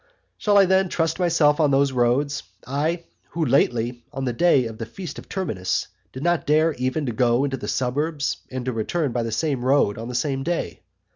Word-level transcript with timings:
X. 0.03 0.15
Shall 0.45 0.57
I 0.57 0.65
then 0.65 0.89
trust 0.89 1.19
myself 1.19 1.57
to 1.57 1.67
those 1.67 1.91
roads 1.91 2.41
I 2.65 3.03
who 3.29 3.45
lately, 3.45 4.03
on 4.11 4.25
the 4.25 4.33
day 4.33 4.65
of 4.65 4.79
the 4.79 4.87
feast 4.87 5.19
of 5.19 5.29
Terminus, 5.29 5.89
did 6.11 6.23
not 6.23 6.47
dare 6.47 6.73
even 6.73 7.05
to 7.05 7.11
go 7.11 7.43
into 7.43 7.57
the 7.57 7.67
suburbs 7.67 8.37
and 8.49 8.67
return 8.67 9.11
by 9.11 9.21
the 9.21 9.31
same 9.31 9.63
road 9.63 9.99
on 9.99 10.07
the 10.07 10.15
same 10.15 10.41
day? 10.41 10.81